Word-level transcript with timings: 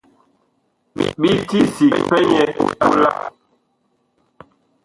Bi 1.19 1.29
ti 1.49 1.59
sig 1.75 1.93
pɛ 2.09 2.17
nyɛ 2.29 2.43
pola. 2.57 3.11